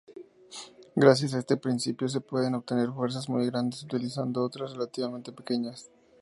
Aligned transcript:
Gracias 0.95 1.35
a 1.35 1.37
este 1.37 1.57
principio 1.57 2.07
se 2.09 2.21
pueden 2.21 2.55
obtener 2.55 2.89
fuerzas 2.89 3.29
muy 3.29 3.45
grandes 3.45 3.83
utilizando 3.83 4.43
otras 4.43 4.71
relativamente 4.71 5.31
pequeñas. 5.31 5.91